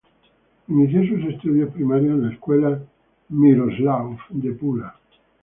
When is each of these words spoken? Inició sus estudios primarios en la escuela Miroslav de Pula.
Inició 0.69 1.05
sus 1.07 1.31
estudios 1.31 1.69
primarios 1.75 2.13
en 2.13 2.23
la 2.25 2.33
escuela 2.33 2.81
Miroslav 3.29 4.17
de 4.29 4.51
Pula. 4.53 4.95